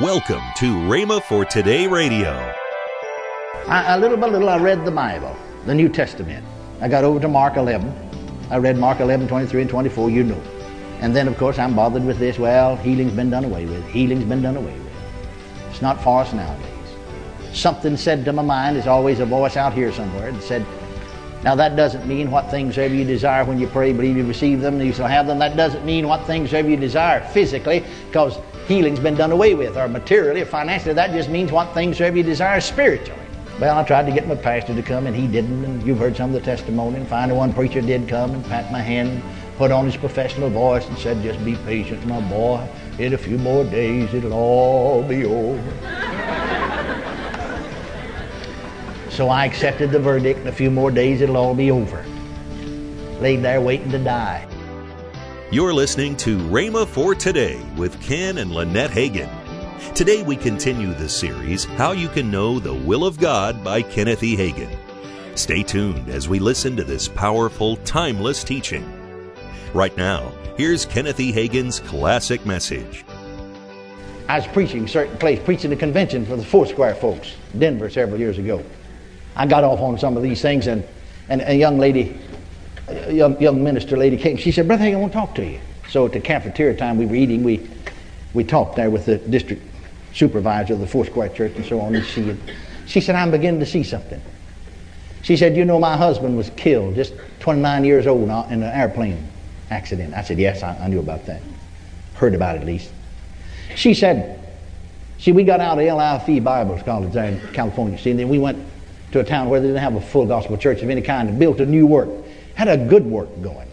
[0.00, 2.30] Welcome to Rhema for Today Radio.
[3.66, 6.42] I, a little by little, I read the Bible, the New Testament.
[6.80, 7.92] I got over to Mark 11.
[8.50, 10.42] I read Mark 11, 23 and 24, you know.
[11.00, 12.38] And then, of course, I'm bothered with this.
[12.38, 13.86] Well, healing's been done away with.
[13.88, 14.92] Healing's been done away with.
[15.68, 16.66] It's not for us nowadays.
[17.52, 20.64] Something said to my mind, there's always a voice out here somewhere that said,
[21.42, 24.60] now that doesn't mean what things ever you desire when you pray, believe you receive
[24.60, 25.38] them, you shall have them.
[25.38, 29.76] That doesn't mean what things ever you desire physically, because healing's been done away with,
[29.76, 30.94] or materially, or financially.
[30.94, 33.18] That just means what things ever you desire spiritually.
[33.58, 35.64] Well, I tried to get my pastor to come, and he didn't.
[35.64, 36.96] And you've heard some of the testimony.
[36.96, 39.22] And finally, one preacher did come and pat my hand,
[39.58, 42.66] put on his professional voice, and said, "Just be patient, my boy.
[42.98, 46.09] In a few more days, it'll all be over."
[49.10, 50.40] So I accepted the verdict.
[50.40, 52.04] In a few more days, it'll all be over.
[53.20, 54.46] Laid there waiting to die.
[55.50, 59.28] You're listening to Rhema for Today with Ken and Lynette Hagin.
[59.94, 64.22] Today we continue the series, How You Can Know the Will of God by Kenneth
[64.22, 64.36] E.
[64.36, 64.70] Hagin.
[65.36, 68.88] Stay tuned as we listen to this powerful, timeless teaching.
[69.74, 71.32] Right now, here's Kenneth E.
[71.32, 73.04] Hagin's classic message.
[74.28, 78.20] I was preaching a certain place, preaching a convention for the Foursquare folks, Denver, several
[78.20, 78.62] years ago.
[79.40, 80.86] I got off on some of these things, and,
[81.30, 82.14] and a young lady,
[82.88, 84.36] a young, young minister lady came.
[84.36, 85.58] She said, Brother Hagin, I want to talk to you.
[85.88, 87.66] So at the cafeteria time we were eating, we,
[88.34, 89.62] we talked there with the district
[90.12, 91.94] supervisor of the Foursquare Church and so on.
[91.94, 92.36] And she,
[92.84, 94.20] she said, I'm beginning to see something.
[95.22, 99.26] She said, You know, my husband was killed, just 29 years old, in an airplane
[99.70, 100.12] accident.
[100.12, 101.40] I said, Yes, I, I knew about that.
[102.12, 102.92] Heard about it at least.
[103.74, 104.38] She said,
[105.16, 107.96] See, we got out of LIFE Bible College there in California.
[107.96, 108.66] See, and then we went
[109.12, 111.38] to a town where they didn't have a full gospel church of any kind and
[111.38, 112.08] built a new work.
[112.54, 113.68] Had a good work going.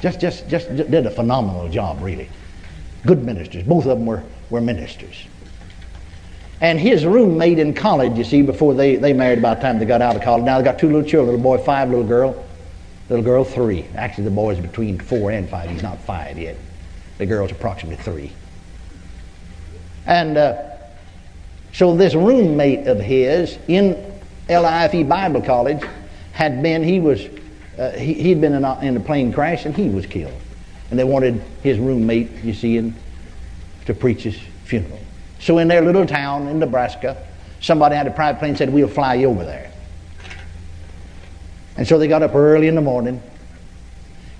[0.00, 2.28] Just, just, just did a phenomenal job, really.
[3.06, 3.62] Good ministers.
[3.62, 5.26] Both of them were, were ministers.
[6.60, 9.84] And his roommate in college, you see, before they, they married about the time they
[9.84, 10.44] got out of college.
[10.44, 12.44] Now they got two little children, little boy five, little girl.
[13.08, 13.84] Little girl three.
[13.96, 15.68] Actually, the boy's between four and five.
[15.68, 16.56] He's not five yet.
[17.18, 18.32] The girl's approximately three.
[20.06, 20.62] And uh,
[21.72, 24.13] so this roommate of his in
[24.48, 25.82] LIFE Bible College
[26.32, 27.26] had been, he was,
[27.78, 30.34] uh, he, had been in a, in a plane crash and he was killed.
[30.90, 32.94] And they wanted his roommate, you see, in,
[33.86, 35.00] to preach his funeral.
[35.40, 37.26] So in their little town in Nebraska,
[37.60, 39.72] somebody had a private plane and said, We'll fly you over there.
[41.76, 43.22] And so they got up early in the morning.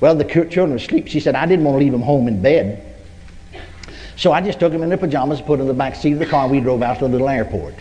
[0.00, 1.08] Well, the children were asleep.
[1.08, 2.94] She said, I didn't want to leave them home in bed.
[4.16, 6.18] So I just took them in their pajamas, put them in the back seat of
[6.18, 7.74] the car, and we drove out to the little airport.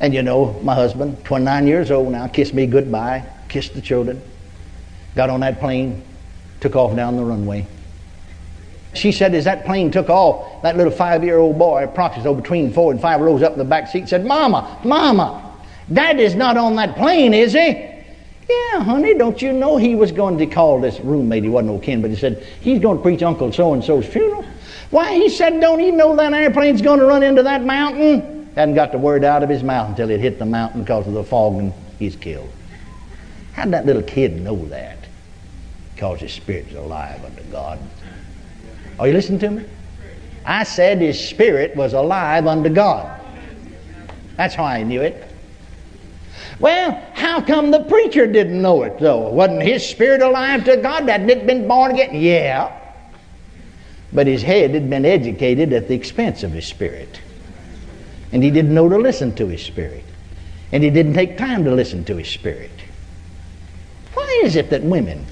[0.00, 4.20] And you know, my husband, 29 years old now, kissed me goodbye, kissed the children,
[5.14, 6.02] got on that plane,
[6.60, 7.66] took off down the runway.
[8.92, 12.72] She said, as that plane took off, that little five year old boy, approximately between
[12.72, 15.54] four and five, rose up in the back seat said, Mama, Mama,
[15.92, 17.92] Dad is not on that plane, is he?
[18.48, 21.42] Yeah, honey, don't you know he was going to call this roommate?
[21.42, 24.06] He wasn't no kin, but he said, he's going to preach Uncle so and so's
[24.06, 24.44] funeral.
[24.90, 28.35] Why, he said, don't he know that airplane's going to run into that mountain?
[28.56, 31.12] Hadn't got the word out of his mouth until it hit the mountain because of
[31.12, 32.50] the fog and he's killed.
[33.52, 34.98] How'd that little kid know that?
[35.94, 37.78] Because his spirit's alive unto God.
[38.98, 39.64] Are you listening to me?
[40.46, 43.20] I said his spirit was alive unto God.
[44.36, 45.22] That's how I knew it.
[46.58, 49.28] Well, how come the preacher didn't know it though?
[49.28, 51.06] Wasn't his spirit alive to God?
[51.08, 52.14] Hadn't it been born again?
[52.14, 52.72] Yeah.
[54.14, 57.20] But his head had been educated at the expense of his spirit.
[58.36, 60.04] And he didn't know to listen to his spirit.
[60.70, 62.70] And he didn't take time to listen to his spirit.
[64.12, 65.24] Why is it that women,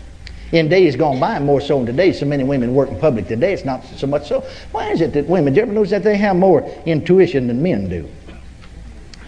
[0.53, 3.53] in days gone by, more so than today, so many women work in public today,
[3.53, 4.41] it's not so much so.
[4.73, 7.63] Why is it that women, do you ever notice that they have more intuition than
[7.63, 8.09] men do?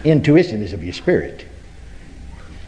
[0.05, 1.45] Intuition is of your spirit.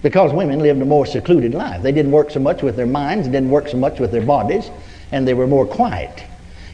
[0.02, 1.80] Because women lived a more secluded life.
[1.80, 4.70] They didn't work so much with their minds, didn't work so much with their bodies,
[5.10, 6.22] and they were more quiet.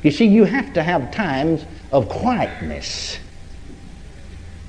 [0.02, 3.20] You see, you have to have times of quietness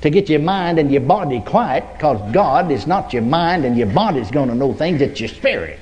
[0.06, 3.76] to get your mind and your body quiet because God is not your mind and
[3.76, 5.80] your body's going to know things, it's your spirit.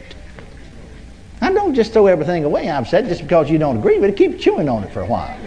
[1.43, 4.17] I don't just throw everything away I've said just because you don't agree with it.
[4.17, 5.39] Keep chewing on it for a while.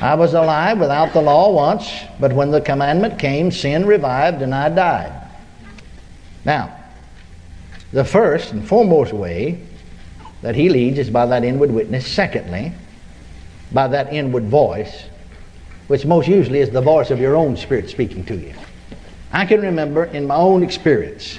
[0.00, 1.88] I was alive without the law once,
[2.18, 5.12] but when the commandment came, sin revived and I died.
[6.44, 6.76] Now,
[7.92, 9.60] the first and foremost way
[10.40, 12.08] that he leads is by that inward witness.
[12.08, 12.72] Secondly,
[13.70, 15.04] by that inward voice
[15.88, 18.54] which most usually is the voice of your own spirit speaking to you.
[19.32, 21.38] I can remember in my own experience,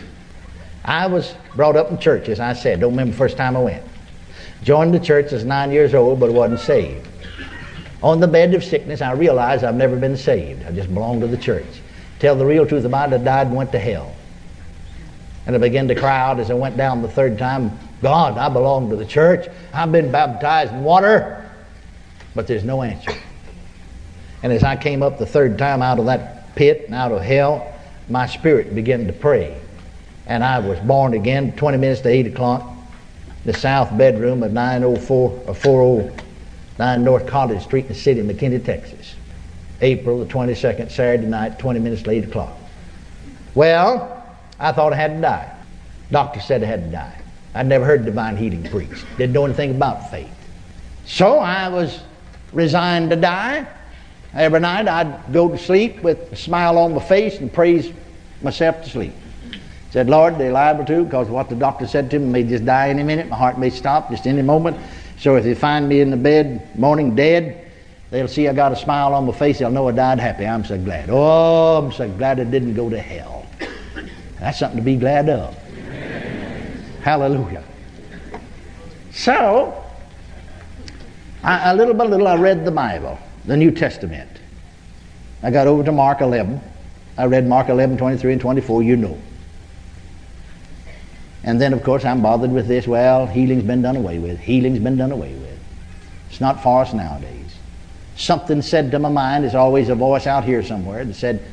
[0.83, 2.79] I was brought up in church, as I said.
[2.79, 3.83] Don't remember the first time I went.
[4.63, 7.07] Joined the church as nine years old, but wasn't saved.
[8.01, 10.65] On the bed of sickness, I realized I've never been saved.
[10.65, 11.65] I just belonged to the church.
[12.19, 14.13] Tell the real truth about it, I died and went to hell.
[15.45, 18.49] And I began to cry out as I went down the third time God, I
[18.49, 19.47] belong to the church.
[19.73, 21.49] I've been baptized in water.
[22.35, 23.13] But there's no answer.
[24.43, 27.21] And as I came up the third time out of that pit and out of
[27.21, 27.73] hell,
[28.09, 29.59] my spirit began to pray.
[30.27, 32.69] And I was born again 20 minutes to 8 o'clock,
[33.45, 38.63] the south bedroom of 904 or 409 North College Street in the city of McKinney,
[38.63, 39.15] Texas.
[39.81, 42.57] April the 22nd, Saturday night, 20 minutes to 8 o'clock.
[43.55, 44.25] Well,
[44.59, 45.51] I thought I had to die.
[46.11, 47.21] Doctor said I had to die.
[47.55, 49.05] I'd never heard divine healing preached.
[49.17, 50.29] Didn't know anything about faith.
[51.05, 52.01] So I was
[52.51, 53.67] resigned to die.
[54.33, 57.91] Every night I'd go to sleep with a smile on my face and praise
[58.41, 59.13] myself to sleep.
[59.91, 62.89] Said, Lord, they're liable to, because what the doctor said to me may just die
[62.89, 63.29] any minute.
[63.29, 64.77] My heart may stop just any moment.
[65.19, 67.71] So if they find me in the bed morning dead,
[68.09, 69.59] they'll see I got a smile on my face.
[69.59, 70.47] They'll know I died happy.
[70.47, 71.09] I'm so glad.
[71.11, 73.45] Oh, I'm so glad I didn't go to hell.
[74.39, 75.55] That's something to be glad of.
[77.03, 77.63] Hallelujah.
[79.11, 79.83] So,
[81.43, 84.29] I, a little by little, I read the Bible, the New Testament.
[85.41, 86.61] I got over to Mark 11.
[87.17, 89.17] I read Mark 11, 23 and 24, you know.
[91.43, 92.87] And then, of course, I'm bothered with this.
[92.87, 94.39] Well, healing's been done away with.
[94.39, 95.59] Healing's been done away with.
[96.29, 97.55] It's not for us nowadays.
[98.15, 101.43] Something said to my mind, there's always a voice out here somewhere that said,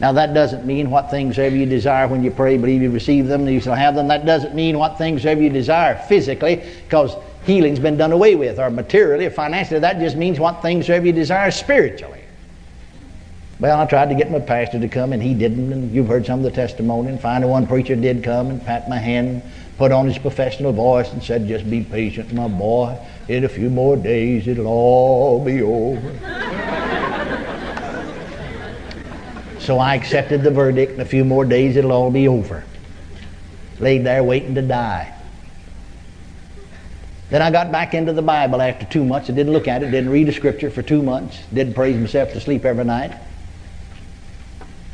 [0.00, 3.26] now that doesn't mean what things ever you desire when you pray, believe you receive
[3.26, 4.08] them, and you shall have them.
[4.08, 8.58] That doesn't mean what things ever you desire physically, because healing's been done away with,
[8.58, 9.80] or materially, or financially.
[9.80, 12.20] That just means what things ever you desire spiritually.
[13.60, 15.72] Well, I tried to get my pastor to come, and he didn't.
[15.72, 17.10] And you've heard some of the testimony.
[17.10, 19.42] And finally, one preacher did come and pat my hand,
[19.78, 22.96] put on his professional voice, and said, "Just be patient, my boy.
[23.28, 26.12] In a few more days, it'll all be over."
[29.60, 30.94] So I accepted the verdict.
[30.94, 32.64] In a few more days, it'll all be over.
[33.80, 35.13] Laid there waiting to die.
[37.30, 39.30] Then I got back into the Bible after two months.
[39.30, 42.32] I didn't look at it, didn't read the scripture for two months, didn't praise myself
[42.32, 43.14] to sleep every night.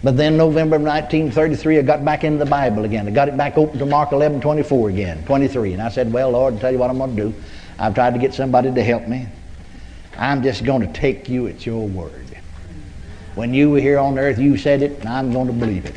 [0.02, 3.06] But then November of 1933, I got back into the Bible again.
[3.06, 5.74] I got it back open to Mark 11, 24 again, 23.
[5.74, 7.34] And I said, well, Lord, I'll tell you what I'm going to do.
[7.78, 9.28] I've tried to get somebody to help me.
[10.16, 12.26] I'm just going to take you at your word.
[13.34, 15.96] When you were here on earth, you said it, and I'm going to believe it.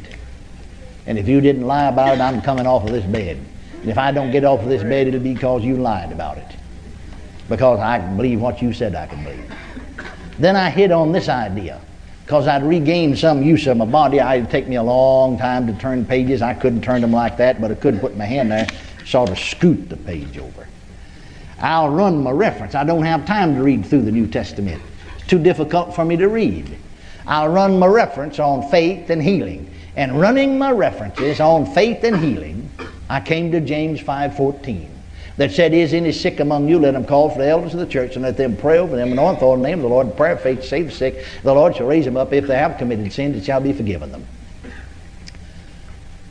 [1.06, 3.40] And if you didn't lie about it, I'm coming off of this bed.
[3.84, 6.38] And if I don't get off of this bed, it'll be because you lied about
[6.38, 6.56] it.
[7.50, 9.54] Because I can believe what you said I can believe.
[10.40, 11.82] Then I hit on this idea.
[12.24, 15.74] Because I'd regained some use of my body, it'd take me a long time to
[15.74, 16.42] turn pages.
[16.42, 18.68] I couldn't turn them like that, but I couldn't put my hand there,
[19.06, 20.66] sort of scoot the page over.
[21.60, 22.76] I'll run my reference.
[22.76, 24.82] I don't have time to read through the New Testament.
[25.18, 26.78] It's too difficult for me to read.
[27.28, 29.70] I'll run my reference on faith and healing.
[29.98, 32.63] And running my references on faith and healing,
[33.10, 34.90] I came to James 5.14
[35.38, 36.80] that said, Is any sick among you?
[36.80, 39.12] Let him call for the elders of the church and let them pray over them
[39.12, 40.16] and anoint the name of the Lord.
[40.16, 41.26] Prayer faith save the sick.
[41.44, 42.34] The Lord shall raise them up.
[42.34, 44.26] If they have committed sins, it shall be forgiven them.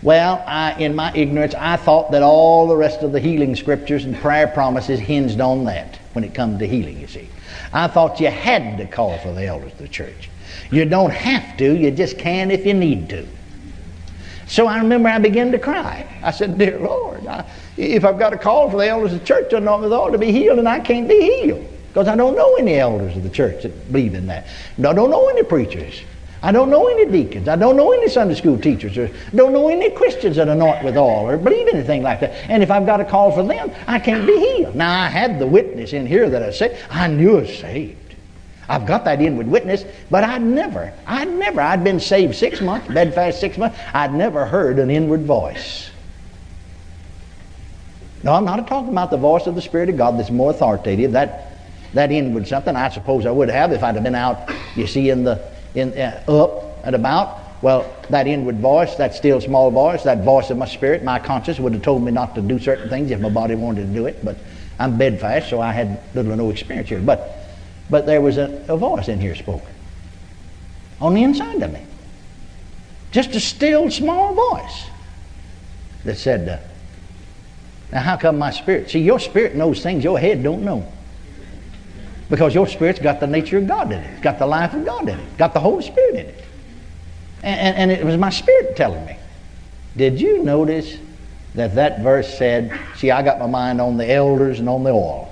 [0.03, 4.05] Well, I, in my ignorance, I thought that all the rest of the healing scriptures
[4.05, 7.29] and prayer promises hinged on that when it comes to healing, you see.
[7.73, 10.29] I thought you had to call for the elders of the church.
[10.73, 13.27] You don't have to, you just can if you need to.
[14.53, 16.07] So I remember I began to cry.
[16.23, 19.25] I said, Dear Lord, I, if I've got a call for the elders of the
[19.25, 21.67] church, I know with all to be healed, and I can't be healed.
[21.89, 24.47] Because I don't know any elders of the church that believe in that.
[24.79, 26.03] I don't know any preachers.
[26.43, 27.49] I don't know any deacons.
[27.49, 28.99] I don't know any Sunday school teachers.
[28.99, 32.33] Or don't know any Christians that anoint with oil or believe anything like that.
[32.51, 34.75] And if I've got a call for them, I can't be healed.
[34.75, 38.02] Now, I had the witness in here that I said, I knew I was saved.
[38.69, 42.89] I've got that inward witness, but I'd never, I'd never, I'd been saved six months,
[42.89, 45.91] bedfast six months, I'd never heard an inward voice.
[48.23, 51.13] No, I'm not talking about the voice of the Spirit of God that's more authoritative.
[51.13, 51.59] That,
[51.93, 55.11] that inward something, I suppose I would have if I'd have been out, you see,
[55.11, 55.43] in the,
[55.75, 57.41] in, uh, up and about.
[57.63, 61.59] Well, that inward voice, that still small voice, that voice of my spirit, my conscience
[61.59, 64.07] would have told me not to do certain things if my body wanted to do
[64.07, 64.25] it.
[64.25, 64.37] But
[64.79, 67.01] I'm bedfast, so I had little or no experience here.
[67.01, 67.42] But
[67.93, 69.69] but there was a, a voice in here spoken
[70.99, 71.85] on the inside of me.
[73.11, 74.87] Just a still, small voice
[76.05, 76.59] that said, uh,
[77.93, 78.89] Now, how come my spirit?
[78.89, 80.91] See, your spirit knows things your head don't know.
[82.31, 84.87] Because your spirit's got the nature of God in it, it's got the life of
[84.87, 86.45] God in it, got the Holy Spirit in it.
[87.43, 89.19] And, and, and it was my spirit telling me.
[89.97, 90.97] Did you notice
[91.55, 94.91] that that verse said, See, I got my mind on the elders and on the
[94.93, 95.32] oil?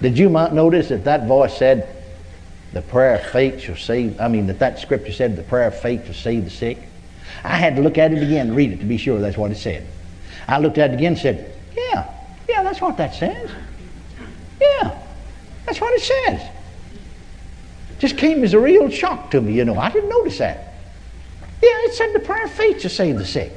[0.00, 1.92] Did you notice that that voice said,
[2.72, 5.78] the prayer of faith shall save, I mean, that that scripture said the prayer of
[5.78, 6.78] faith shall save the sick.
[7.42, 9.56] I had to look at it again, read it to be sure that's what it
[9.56, 9.86] said.
[10.46, 12.12] I looked at it again and said, yeah,
[12.48, 13.50] yeah, that's what that says.
[14.60, 14.98] Yeah,
[15.64, 16.42] that's what it says.
[17.98, 19.78] Just came as a real shock to me, you know.
[19.78, 20.74] I didn't notice that.
[21.62, 23.52] Yeah, it said the prayer of faith to save the sick.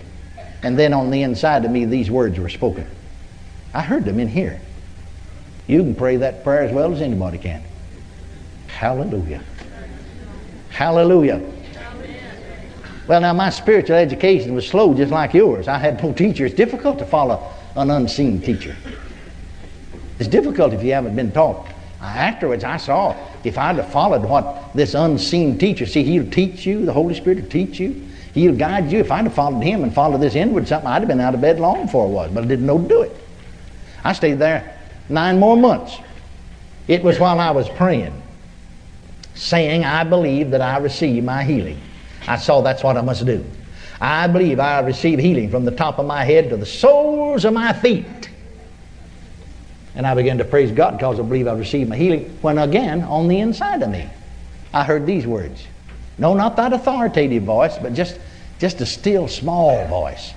[0.64, 2.88] And then on the inside of me, these words were spoken.
[3.74, 4.62] I heard them in here.
[5.70, 7.64] You can pray that prayer as well as anybody can.
[8.66, 9.44] Hallelujah.
[10.72, 11.48] Hallelujah.
[13.08, 15.68] Well, now my spiritual education was slow just like yours.
[15.68, 16.48] I had no teacher.
[16.48, 18.76] It's difficult to follow an unseen teacher.
[20.18, 21.70] It's difficult if you haven't been taught.
[22.02, 26.84] Afterwards, I saw if I'd have followed what this unseen teacher, see, he'll teach you,
[26.84, 29.02] the Holy Spirit will teach you, he'll guide you.
[29.02, 31.42] If I'd have followed him and followed this inward something, I'd have been out of
[31.42, 33.16] bed long before I was, but I didn't know to do it.
[34.04, 34.79] I stayed there
[35.10, 35.98] nine more months.
[36.88, 38.20] It was while I was praying,
[39.36, 41.80] saying, I believe that I receive my healing.
[42.28, 43.46] I saw that's what I must do.
[44.02, 47.54] I believe I receive healing from the top of my head to the soles of
[47.54, 48.30] my feet.
[49.96, 52.38] And I began to praise God because I believe I received my healing.
[52.42, 54.10] When again, on the inside of me,
[54.74, 55.66] I heard these words.
[56.18, 58.20] No, not that authoritative voice, but just,
[58.60, 60.34] just a still small voice.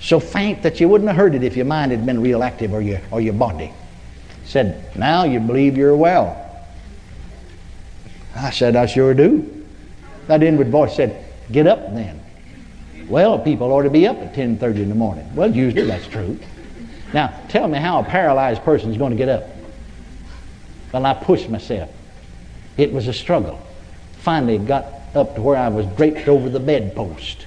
[0.00, 2.72] So faint that you wouldn't have heard it if your mind had been real active
[2.72, 3.72] or your, or your body.
[4.44, 6.44] said, Now you believe you're well.
[8.36, 9.64] I said, I sure do.
[10.28, 12.20] That inward voice said, Get up then.
[13.08, 15.34] Well, people ought to be up at 10.30 in the morning.
[15.34, 16.38] Well, usually that's true.
[17.14, 19.48] Now, tell me how a paralyzed person is going to get up.
[20.92, 21.90] Well, I pushed myself.
[22.76, 23.60] It was a struggle.
[24.18, 27.46] Finally, got up to where I was draped over the bedpost.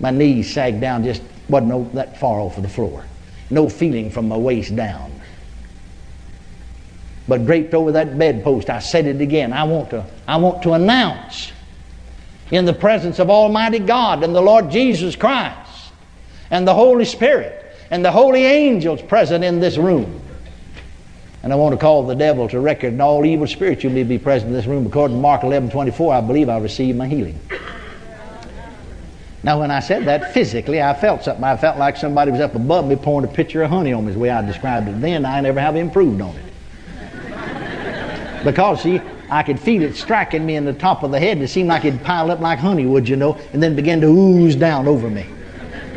[0.00, 3.04] My knees sagged down, just wasn't that far off of the floor.
[3.50, 5.20] No feeling from my waist down.
[7.26, 9.52] But draped over that bedpost, I said it again.
[9.52, 11.52] I want to, I want to announce
[12.50, 15.92] in the presence of Almighty God and the Lord Jesus Christ
[16.50, 17.56] and the Holy Spirit
[17.90, 20.20] and the holy angels present in this room.
[21.42, 24.02] And I want to call the devil to record and all evil spirits you may
[24.02, 24.86] be present in this room.
[24.86, 27.38] According to Mark 11 24, I believe I received my healing.
[29.42, 31.42] Now, when I said that physically, I felt something.
[31.42, 34.10] I felt like somebody was up above me pouring a pitcher of honey on me,
[34.10, 35.00] is the way I described it.
[35.00, 36.44] Then I never have improved on it.
[38.44, 41.42] Because, see, I could feel it striking me in the top of the head, and
[41.42, 44.08] it seemed like it'd pile up like honey would, you know, and then begin to
[44.08, 45.24] ooze down over me.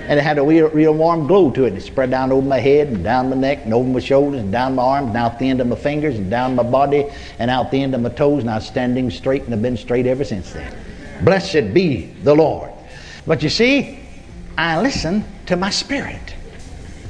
[0.08, 1.74] And it had a real, real warm glow to it.
[1.74, 4.52] It spread down over my head and down my neck and over my shoulders and
[4.52, 7.08] down my arms and out the end of my fingers and down my body
[7.40, 8.42] and out the end of my toes.
[8.42, 10.76] And I was standing straight and I've been straight ever since then.
[11.24, 12.73] Blessed be the Lord.
[13.26, 14.00] But you see,
[14.58, 16.36] I listen to my spirit.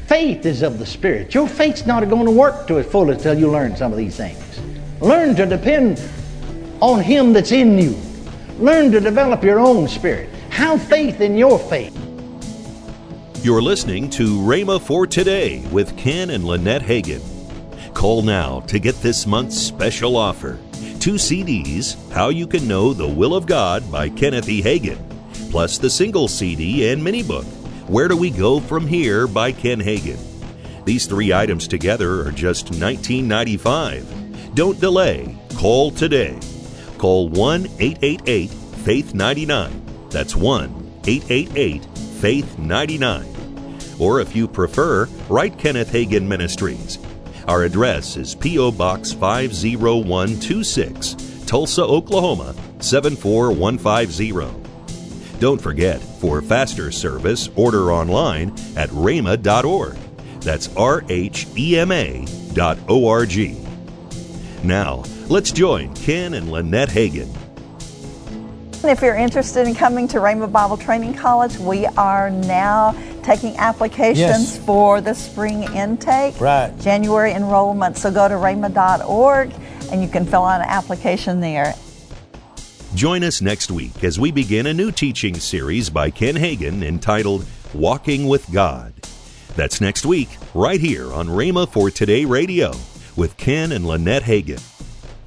[0.08, 1.34] Faith is of the spirit.
[1.34, 4.16] Your faith's not going to work to its fullest until you learn some of these
[4.16, 4.60] things.
[5.02, 6.02] Learn to depend
[6.82, 7.98] on Him that's in you.
[8.60, 10.30] Learn to develop your own spirit.
[10.50, 11.98] Have faith in your faith.
[13.44, 17.22] You're listening to Rhema for Today with Ken and Lynette Hagin.
[17.94, 20.60] Call now to get this month's special offer.
[21.00, 24.62] Two CDs, How You Can Know the Will of God by Kenneth E.
[24.62, 24.98] Hagin,
[25.52, 27.46] plus the single CD and mini book,
[27.88, 30.20] Where Do We Go From Here by Ken Hagin.
[30.86, 34.56] These three items together are just $19.95.
[34.56, 35.38] Don't delay.
[35.56, 36.38] Call today.
[36.98, 40.10] Call 1 888 Faith 99.
[40.10, 41.86] That's 1 888
[42.20, 43.34] Faith 99
[44.00, 47.00] or if you prefer, write Kenneth Hagin Ministries.
[47.48, 48.72] Our address is P.O.
[48.72, 54.63] Box 50126, Tulsa, Oklahoma 74150.
[55.40, 59.96] Don't forget, for faster service, order online at rhema.org.
[60.40, 63.58] That's R H E M A dot O R G.
[64.64, 67.30] Now, let's join Ken and Lynette Hagin.
[68.86, 74.18] If you're interested in coming to Rhema Bible Training College, we are now taking applications
[74.18, 74.58] Yes.
[74.66, 76.78] for the spring intake, Right.
[76.82, 77.98] January enrollment.
[77.98, 79.54] So go to rhema.org
[79.90, 81.76] and you can fill out an application there.
[82.96, 87.44] Join us next week as we begin a new teaching series by Ken Hagin entitled
[87.74, 88.94] Walking with God.
[89.56, 92.72] That's next week, right here on Rhema for Today Radio
[93.16, 94.73] with Ken and Lynette Hagin.